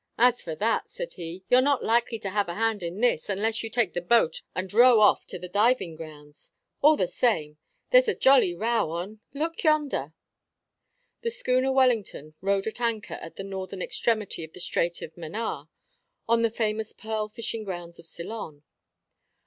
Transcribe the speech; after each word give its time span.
"As 0.17 0.41
for 0.41 0.55
that," 0.55 0.89
said 0.89 1.13
he, 1.13 1.43
"you're 1.47 1.61
not 1.61 1.83
likely 1.83 2.17
to 2.21 2.31
have 2.31 2.49
a 2.49 2.55
hand 2.55 2.81
in 2.81 3.01
this, 3.01 3.29
unless 3.29 3.61
you 3.61 3.69
take 3.69 3.93
the 3.93 4.01
boat 4.01 4.41
and 4.55 4.73
row 4.73 4.99
off 4.99 5.27
to 5.27 5.37
the 5.37 5.47
diving 5.47 5.95
grounds. 5.95 6.53
All 6.81 6.97
the 6.97 7.07
same, 7.07 7.59
there's 7.91 8.07
a 8.07 8.15
jolly 8.15 8.55
row 8.55 8.89
on 8.89 9.19
look 9.35 9.63
yonder." 9.63 10.15
The 11.21 11.29
schooner 11.29 11.71
Wellington 11.71 12.33
rode 12.41 12.65
at 12.65 12.81
anchor 12.81 13.13
at 13.21 13.35
the 13.35 13.43
northern 13.43 13.83
extremity 13.83 14.43
of 14.43 14.53
the 14.53 14.59
Strait 14.59 15.03
of 15.03 15.15
Manaar, 15.15 15.69
on 16.27 16.41
the 16.41 16.49
famous 16.49 16.93
pearl 16.93 17.29
fishing 17.29 17.63
grounds 17.63 17.99
of 17.99 18.07
Ceylon. 18.07 18.63